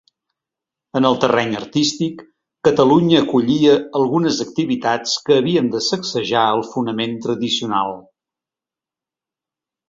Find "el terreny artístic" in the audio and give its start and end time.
1.09-2.23